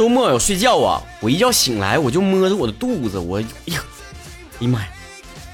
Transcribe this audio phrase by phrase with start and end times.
[0.00, 3.82] 周末我睡觉啊，我一觉醒来我就摸着我的肚子，我哎呀，
[4.58, 4.88] 哎呀妈呀，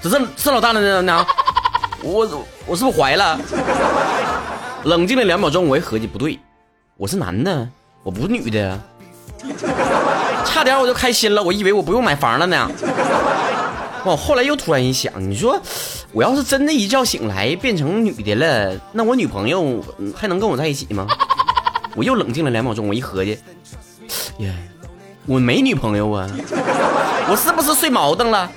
[0.01, 1.27] 这这这老大了呢？
[2.01, 3.37] 我我是不是怀了？
[4.85, 6.39] 冷静了两秒钟，我一合计不对，
[6.97, 7.69] 我是男的，
[8.05, 8.81] 我不是女的，
[10.45, 12.71] 差点我就开心了，我以为我不用买房了呢。
[14.05, 15.61] 我后来又突然一想，你说
[16.13, 21.05] 我要是真的一觉醒来变成女的了，那我女朋友还能跟我在一起吗？
[21.97, 23.37] 我又冷静了两秒钟，我一合计，
[24.39, 24.53] 耶，
[25.25, 26.29] 我没女朋友啊，
[27.29, 28.51] 我是不是睡毛凳了？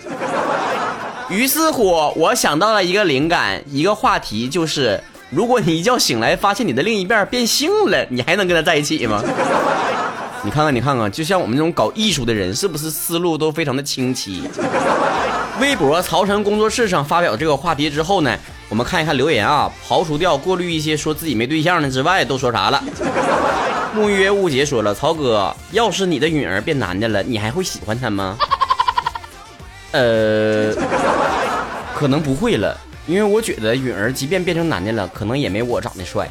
[1.29, 9.23] 于是乎，我想到了一个灵感，一个话题，就是如果你一觉醒来发现你的另一半变性了，你还能跟他在一起吗？
[10.43, 14.43] 你看看，你看看，就像我们这种搞艺术的人，是不是思路都非常的清晰？
[15.61, 18.37] 微博曹晨工作室上发表这个话题之后呢，
[18.67, 22.83] 我们看一看留言啊，刨除掉过滤一些说自己没对象的之外，都说啥了？
[23.93, 28.37] 木约误解说了，曹哥，要是你的允儿变男的了，你还会喜欢他吗？
[29.91, 30.73] 呃，
[31.95, 36.29] 可能不会了，因为我觉得允儿即便变成男的了，可能也没我长得帅。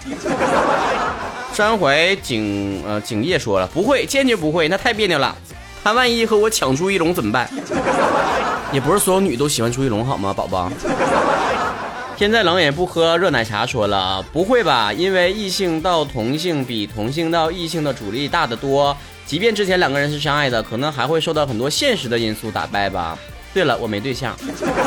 [1.53, 5.34] 山怀景呃景业说了，不会，坚决不会，那太别扭了。
[5.83, 7.50] 他万一和我抢朱一龙怎么办？
[8.70, 10.70] 也不是所有女都喜欢朱一龙好吗，宝宝？
[12.19, 13.64] 天在冷也不喝热奶茶。
[13.64, 14.92] 说了，不会吧？
[14.92, 23.16] 因为异性到同性比同性到异性的阻力大得多，即便之前两个人是相爱的，可能还会受到很多现实的因素打败吧。
[23.55, 24.34] 对了，我没对象。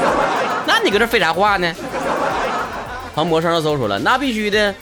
[0.68, 1.74] 那你搁这废啥话呢？
[3.16, 4.76] 庞博上热搜说了，那必须的，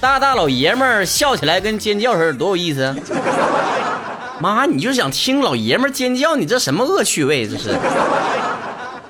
[0.00, 2.92] 大大老爷们儿笑起来跟尖叫似的，多有意思。
[4.42, 6.34] 妈，你就想听老爷们尖叫？
[6.34, 7.46] 你这什么恶趣味？
[7.46, 7.78] 这是。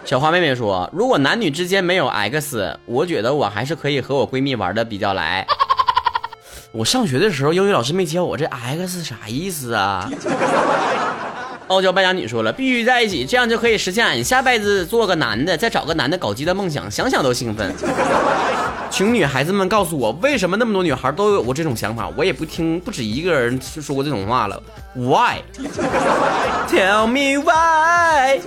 [0.07, 5.45] 小花妹妹说：“如果男女之间没有 X，我觉得我还是可以和我闺蜜玩的比较来。
[6.71, 10.09] ”我上学的时候，英语老师没教我这 X 啥意思啊？
[11.67, 17.75] 傲娇败家女说了：“必须在一起，这样就可以实现俺下辈子做个男的，再找个男的搞基的梦想，想想都兴奋。”
[18.89, 22.09] 请女孩子们告诉我，为什么那么多女孩都有过这种想法？
[22.17, 24.63] 我也不听，不止一个人说过这种话了。
[24.95, 25.49] Why？Tell
[27.11, 28.39] me why？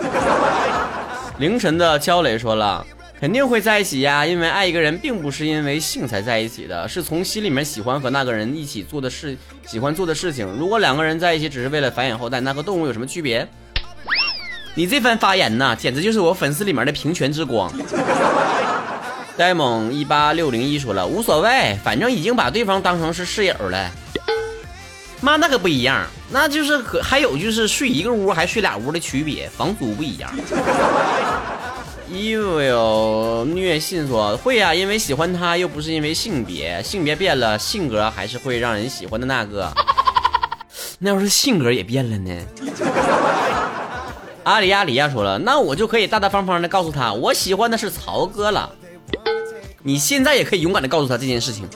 [1.40, 2.86] 凌晨的焦磊说了，
[3.18, 10.46] 肯定会在一起呀，因为爱一个人并不是因为性才在一起的，是从心里面喜欢和那个人一起做的事，喜欢做的事情。
[10.60, 13.48] 如果两个人在一起只是为了繁衍后代，那和动物有什么区别？
[14.76, 17.72] 你这番发言呐，简直就是我粉丝里面的平权之光。
[19.38, 23.90] 呆萌一八六零一说了，无所谓，反正已经把对方当成是室友了。
[25.22, 30.32] 妈，那可不一样，那就是和还有就是睡一个屋还睡俩屋的区别，房租不一样。
[32.12, 39.72] 因为哦虐信说会呀，因为喜欢他又不是因为性别，性别变了，性格还是会让人喜欢的那个。
[40.98, 42.42] 那要是性格也变了呢？
[44.44, 48.72] 阿里亚里亚说了，那我就可以大大方方的告诉他，我喜欢的是曹哥了。
[49.84, 51.68] 你现在也可以勇敢的告诉他这件事情。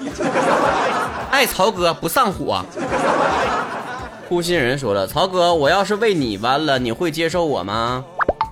[1.45, 2.63] 曹哥不上火。
[4.29, 8.03] 呼吸人说了，曹哥，我要是为你弯了，你会接受我吗？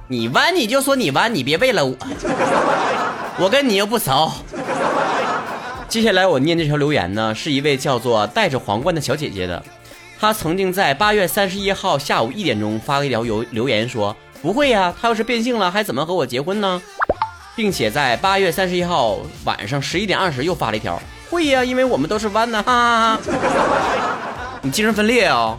[0.08, 1.96] 你弯你就说你弯，你别为了我。
[3.40, 4.32] 我跟你又不熟。
[5.88, 9.64] 接下来我念这条留言呢，是一位叫做戴着皇冠的小姐姐的。
[10.20, 16.82] 她曾经在八月三十一号下午一点钟发了一条留留言说：“不会呀，她要是变性了，还怎么和我结婚呢？”
[17.56, 23.20] 并且在八月三十一号晚上十一点二十又发了一条，会呀，因为我们都是弯的，哈哈哈。
[24.62, 25.58] 你精神分裂啊？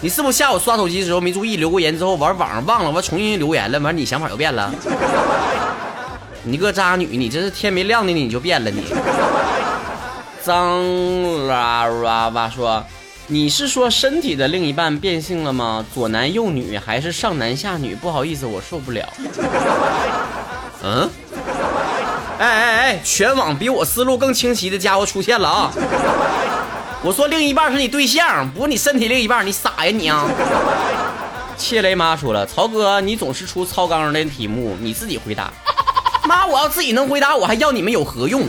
[0.00, 4.72] 你是不是下午刷手机的时候没注意留过言之后玩网上忘了，完重新留言了，完你想法又变了？
[6.44, 8.84] 你个渣女，你这是天没亮的你就变了你。
[10.44, 12.84] 张啦啦哇说。
[13.26, 15.82] 你是说身体的另一半变性了吗？
[15.94, 17.94] 左男右女还是上男下女？
[17.94, 19.08] 不好意思，我受不了。
[20.82, 21.08] 嗯？
[22.38, 23.00] 哎哎哎！
[23.04, 25.72] 全网比我思路更清晰的家伙出现了啊！
[27.02, 30.24] 我说另一半是你对象，不是你身体另一半，你傻呀你啊！
[31.56, 35.52] 切雷妈说了，曹哥你总是出超纲的题目，你自己回答。
[36.26, 38.42] 妈，我要自己能回答，我还要你们有何用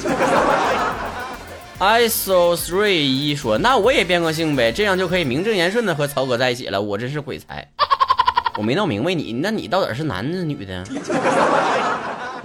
[1.77, 6.81] ？iso three 一说，那我也变个性呗，这样就可以名正言顺的和曹哥在一起了。
[6.81, 7.67] 我真是鬼才，
[8.57, 10.83] 我没闹明白你，那你到底是男的女的？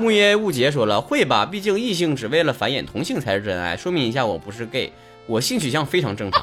[0.00, 3.76] 木叶误解说了，会吧，毕竟异性只为了繁衍，同性才是真爱。
[3.76, 4.90] 说明一下，我不是 gay，
[5.26, 6.42] 我性取向非常正常。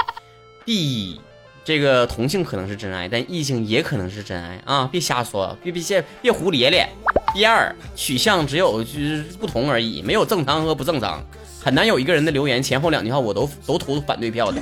[0.66, 1.18] 第一，
[1.64, 6.86] 这个同性可能是真爱，但异性也可能是真爱啊，别瞎说，别别别别胡咧咧。
[7.32, 11.24] 第二，取向只有就是不同而已，没有正常和不正常。
[11.58, 14.60] 很难有一个人的留言前后两句话我都都投反对票的。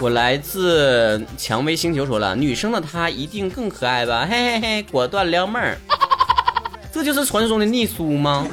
[0.00, 4.26] 我来自蔷薇星球，说了，女生的她一定更可爱吧？
[4.30, 5.78] 嘿嘿嘿，果断撩妹儿，
[7.02, 8.46] 这就是传说中的逆苏吗？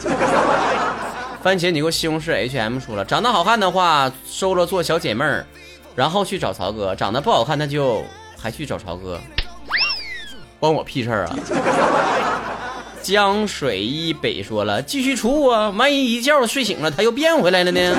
[1.44, 5.46] 番茄，你给我西红柿 H M 说了，长得好看的话收了做小姐妹儿，
[5.96, 8.06] 然后去找曹哥；长得不好看那就
[8.42, 9.20] 还去找曹哥，
[10.62, 11.36] 关我屁事儿啊！
[13.04, 15.70] 江水一北说了，继续出啊！
[15.72, 17.96] 万一一觉睡醒了他又变回来了呢？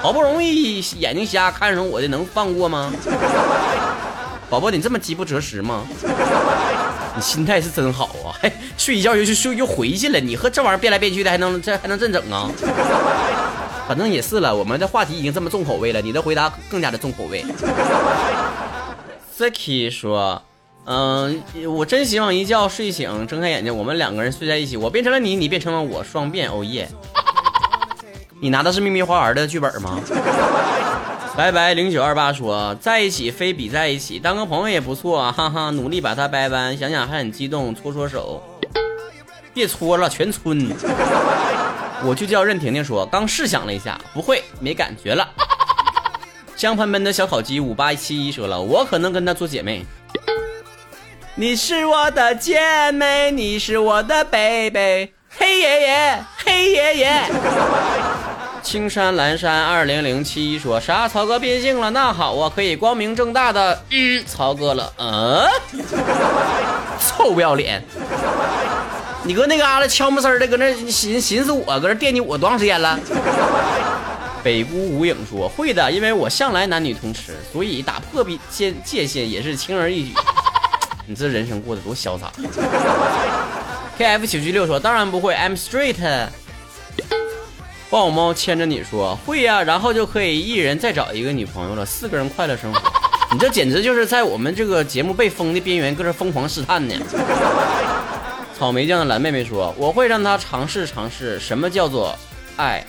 [0.00, 2.92] 好不容易眼睛瞎看上我的，能放过吗？
[4.48, 5.82] 宝宝，你这么饥不择食吗？
[7.14, 8.32] 你心态是真好啊！
[8.40, 12.50] 嘿，睡一觉就就又回去了，你和这玩意儿变来变去的，还能这还能这整啊？
[13.88, 17.44] 反正也是了，我们的话题已经这么重口味了，你的回答更加的重口味。
[19.38, 20.42] Zaki 说。
[20.84, 21.40] 嗯，
[21.76, 26.88] 我真希望一觉睡醒，睁开眼睛，我们两个人睡在一起，我变成了你，你变成了我，双变，哦耶！
[28.40, 30.00] 你拿的是秘密花园的剧本吗？
[31.34, 38.42] 拜拜零九二八说在一起非比在一起，当个朋友也不错，哈哈，努力把他掰弯，想想还很激动，搓搓手，
[39.54, 40.68] 别搓了，全村。
[42.04, 45.26] 我就叫任婷婷说，刚试想了一下，不会，没感觉了。
[46.54, 49.86] 香喷喷的小烤鸡五八七一说了，我可能跟她做姐妹。
[51.34, 57.22] 你是我的姐妹，你是我的 baby，嘿爷爷，嘿爷爷。
[58.62, 61.08] 青山蓝山二零零七说啥？
[61.08, 61.90] 曹哥变性了？
[61.90, 64.92] 那好啊，可以光明正大的嗯曹哥了。
[64.98, 65.46] 嗯，
[66.98, 67.82] 臭不要脸！
[69.24, 72.98] 你搁那嘎达悄没声的搁那寻寻思我，搁那惦记我多长时间了？
[74.42, 80.14] 北孤无影说会的，因为我向来男女通吃，所以打破界界界限也是轻而易举。
[81.06, 82.32] 你这人生过得多潇洒
[83.98, 85.96] ！K F 九七六说：“当然不会，I'm straight。”
[87.92, 92.80] 豹猫牵着你说：“会呀，然后就可以一人再找一个女朋友了，四个人快乐生活。
[93.30, 96.94] ”你这简直就是在我们这个节目被封的边缘，搁这疯狂试探呢。
[98.58, 102.16] 草莓酱的蓝妹妹说：“我会让他尝试尝试什么叫做
[102.56, 102.82] 爱。”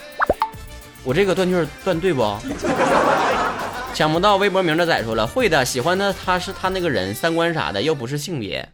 [1.03, 2.38] 我这个断句断对不？
[3.94, 8.69] 想不到微博名的仔说了会的，喜欢的他是他那个人三观啥的，又不是性别。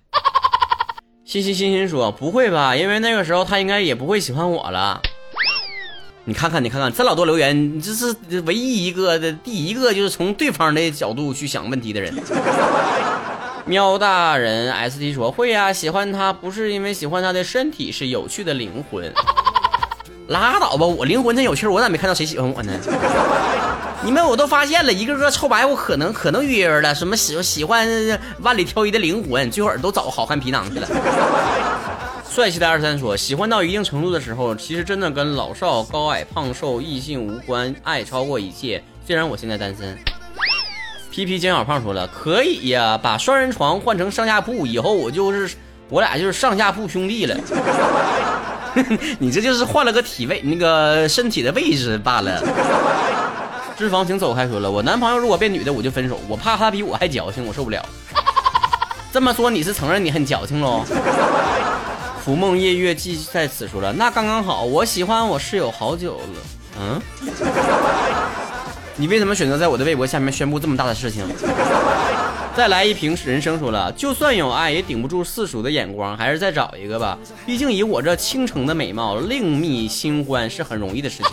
[1.26, 5.02] 欣欣欣欣说不会吧，因为那个时候他应该也不会喜欢我了。
[6.30, 8.16] 你看看你看看这老多留言，你这是
[8.46, 12.14] 唯一一个的第一个就是从对方的角度去想问题的人。
[13.66, 19.12] 喵大人 ST 说会呀，喜欢他不是因为喜欢他的身体，是有趣的灵魂。
[20.30, 22.72] 拉倒吧，我灵魂真有趣，我咋没看到谁喜欢我呢？
[24.06, 27.90] 你们我都发现了，一个个臭白，我可能可能约了，什么喜喜欢
[28.42, 30.88] 万里挑一的灵魂，最后都找个好看皮囊去了。
[32.40, 38.82] 帅气的二三说，喜欢到一定程度的时候，其实真的跟老少、高矮、胖瘦、异性无关，爱超过一切。
[39.06, 39.98] 虽然我现在单身。
[41.12, 45.54] 皮皮姜小胖说了，可以呀，把双人床换成上下铺，以后我就是
[45.90, 47.36] 我俩就是上下铺兄弟了。
[49.20, 52.42] 你这就是换了个体位，那个身体的位置罢了。
[53.78, 54.48] 脂肪，请走开。
[54.48, 56.18] 说了，我男朋友如果变女的，我就分手。
[56.30, 57.86] 我怕他比我还矫情，我受不了。
[59.12, 60.86] 这么说，你是承认你很矫情喽？
[62.30, 63.68] 浮梦夜月记在此。
[63.68, 64.64] 处了，那刚刚好。
[64.64, 66.28] 我喜欢我室友好久了。
[66.80, 67.02] 嗯？
[68.98, 71.26] 你为什么选择在我的微博下面宣布这么大的事情？
[72.56, 73.58] 再来一瓶人生。
[73.58, 77.18] 说了，就算有爱，也顶不住世俗的眼光，还是再找一个吧。
[77.48, 81.32] 毕竟以我这倾城的美貌，另觅新欢是很容易的事情。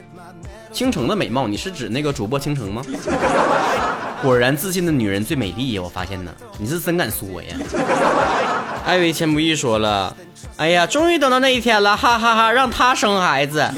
[0.72, 2.82] 倾城的美貌，你是指那个主播倾城吗？
[4.22, 5.82] 果然，自信的女人最美丽呀！
[5.82, 7.54] 我发现呢，你是真敢说呀。
[8.86, 10.14] 艾薇千不易说了，
[10.56, 12.52] 哎呀，终于等到那一天了，哈哈哈！
[12.52, 13.68] 让他生孩子，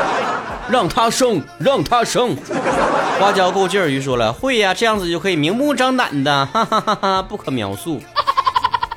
[0.72, 2.34] 让他生，让他生。
[3.20, 8.00] 花椒够劲儿鱼说了，会呀，这样子就可以明目张胆的，哈哈哈哈，不可描述。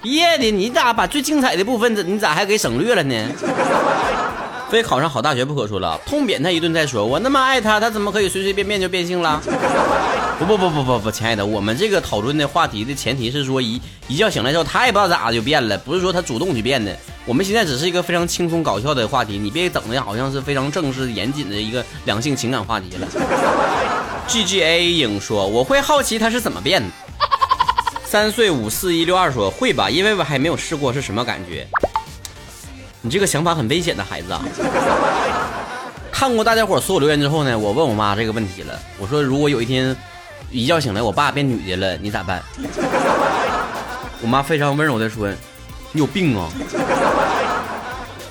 [0.02, 3.14] 别的，你咋把最精彩的部分，你咋还给省略了呢？
[4.72, 7.06] 非考上好大学不可说了，痛扁他一顿再说。
[7.06, 9.42] 我那么爱他，他怎么可以随随便便就变性了？
[10.40, 16.98] 不不不不不不，亲爱的，我们这个讨论的话题的前提是说一一觉醒来之后，他也不知道咋就变了，不是说他主动去变的。
[17.26, 23.06] 我们现在只是一个非常轻松搞笑的话题，你别整的好像是非常正式严谨的一个两性情感话题了。
[24.26, 26.88] G G A 影说我会好奇他是怎么变的。
[28.06, 31.68] 三岁五四一六二说会吧，因为我还没有试过是什么感觉。
[33.04, 34.42] 你这个想法很危险的孩子啊！
[36.12, 38.78] 看过大家伙所有留言之后呢，我问我妈这个问题了。
[39.00, 39.96] 我说，如果有一天
[40.52, 42.44] 一觉醒来，我爸变女的了，你咋办？
[44.22, 45.28] 我妈非常温柔的说
[45.92, 46.48] ：“你有病啊！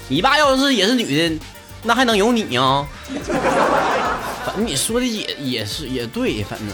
[0.06, 1.38] 你爸要是也是女的，
[1.82, 2.86] 那还能有你啊？”
[4.46, 6.68] 反正你说的也也是也对，反正，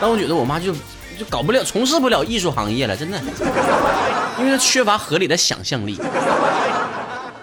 [0.00, 0.74] 但我觉得我妈就
[1.18, 3.18] 就搞不了，从事不了艺术行业了，真的，
[4.38, 5.98] 因为他缺乏合理的想象力。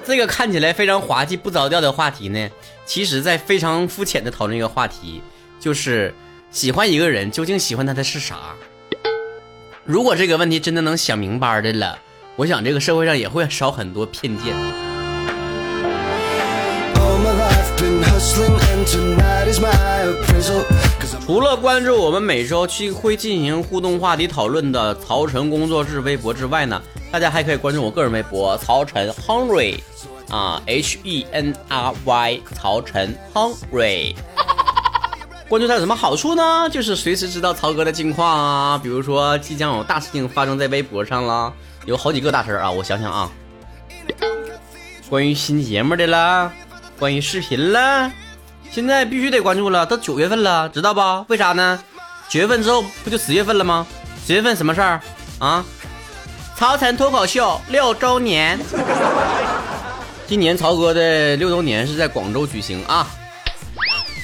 [0.06, 2.50] 这个看起来非常滑稽不着调的话题呢，
[2.86, 5.22] 其实在非常肤浅的讨论一个话题，
[5.60, 6.14] 就是
[6.52, 8.36] 喜欢一个人究竟喜欢他的是啥？
[9.86, 11.98] 如果这个问题真的能想明白的了，
[12.36, 14.54] 我想这个社会上也会少很多偏见。
[21.26, 29.80] 除了关注我们每周去会进行互动话题讨论的曹晨工作室微博之外呢，大家还可以关注我个人微博曹晨 Henry。
[30.30, 34.16] 啊，H E N R Y，曹晨 Henry。
[35.48, 36.68] 关注他有什么好处呢？
[36.70, 41.54] 就是随时知道曹哥的近况啊，比如说即将有大事情发生在微博上了，
[41.86, 43.32] 有好几个大事啊，我想想啊，
[45.10, 46.52] 关于新节目的啦，
[47.00, 48.12] 关于视频啦，
[48.74, 51.26] 现在必须得关注了，都九月份了，知道不？
[51.28, 51.80] 为啥呢？
[52.28, 53.86] 九月份之后不就十月份了吗？
[54.26, 55.00] 十月份什么事儿
[55.38, 55.64] 啊？
[56.58, 58.60] 曹晨脱口秀六周年。
[60.26, 63.06] 今年曹哥的六周年是在广州举行啊，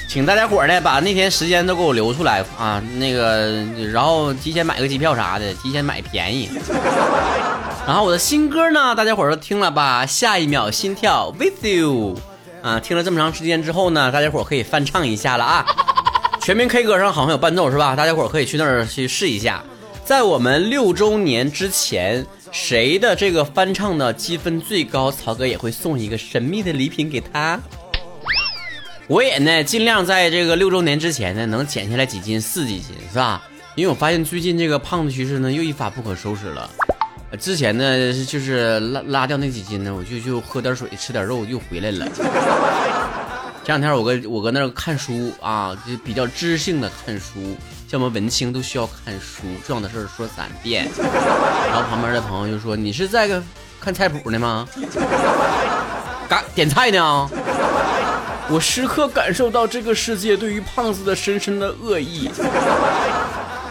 [0.08, 6.50] 请大家伙呢把那天时间都给我留出来啊，那个然后提前买个机票啥的，提前买便宜。
[7.86, 10.04] 然后我的新歌呢，大家伙都听了吧？
[10.04, 12.16] 下一秒心跳 with you
[12.62, 15.66] 啊，听了这么长时间之后呢，大家伙可以翻唱一下了啊。
[16.40, 17.94] 全民 K 歌上好像有伴奏是吧？
[17.94, 19.62] 大家伙可以去那儿去试一下。
[20.04, 22.26] 在我们六周年之前。
[22.52, 27.60] 谁的这个翻唱的积分最高，曹哥也会送一个神秘的礼品给他。
[29.06, 33.40] 我也呢，尽量在这个六周年之前呢，能减下来几斤是几斤，是吧？
[33.76, 36.68] 因为我发现最近这个胖的趋势呢，又一发不可收拾了。
[37.38, 42.06] 之前呢，就是拉拉掉那几斤呢，我就就喝点水，吃点肉，又回来了。
[43.62, 47.56] 这两天我搁我搁那看书啊，就比较知性的看书。
[47.86, 50.88] 像我们文青都需要看书，重要的事儿说三遍。
[51.68, 53.42] 然后旁边的朋友就说：“你是在个
[53.80, 54.66] 看菜谱呢吗？
[56.28, 57.28] 嘎点菜呢？”
[58.52, 62.28] 我时刻感受到这个世界对于胖子的深深的恶意。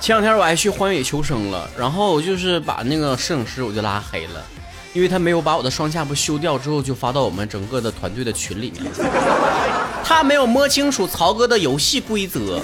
[0.02, 4.42] 前两天我还去荒野求生了，然后就是把那个摄影师我就拉黑了，
[4.94, 8.92] 因为他没有把我的双下巴修掉之后就发到我们整个的团队的群里面，
[10.04, 12.62] 他没有摸清楚曹哥的游戏规则。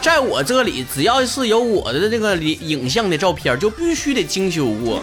[0.00, 5.02] 在我这里，只要是有我的这个影像的照片，就必须得精修过，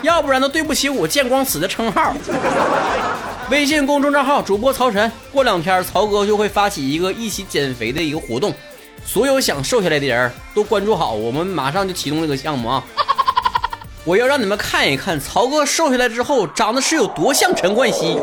[0.00, 2.14] 要不然都对不起我见光死的称号。
[3.50, 8.54] 微信公众账号主播曹晨，过两天曹哥就会发起一个一起减肥的一个活动，
[9.08, 12.84] 所有想瘦下来的人都关注好，我们马上就启动这个项目啊！
[14.04, 18.18] 我要让你们看一看曹哥瘦下来之后长得是有多像陈冠希。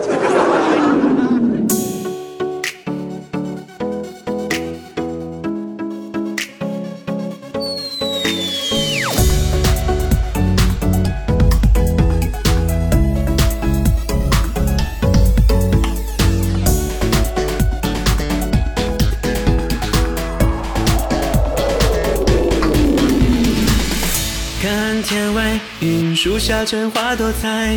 [24.65, 27.75] 看天外云树下春花多彩，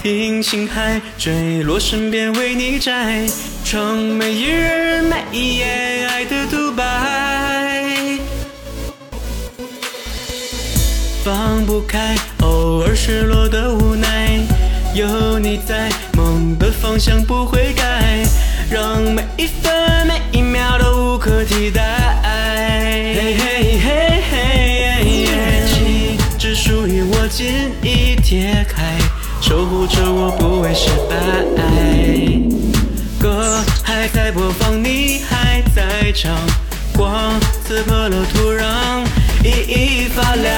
[0.00, 3.26] 听星海坠落，身边为你摘，
[3.64, 8.16] 窗每一日每一夜爱的独白，
[11.24, 14.38] 放不开，偶尔失落的无奈，
[14.94, 18.24] 有你在，梦的方向不会改，
[18.70, 21.82] 让每一分每一秒都无可替代。
[23.16, 23.49] 嘿嘿。
[27.40, 27.80] 于我今。
[28.22, 28.96] 解开，
[29.40, 31.16] 守护着我不会失败。
[33.20, 36.38] 歌还在播放，你还在唱，
[36.96, 37.34] 光
[37.66, 39.04] 刺破了土壤，
[39.42, 40.54] 熠熠发亮。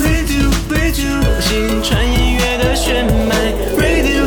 [0.00, 3.52] Radio Radio，心传音乐的血脉。
[3.76, 4.24] Radio，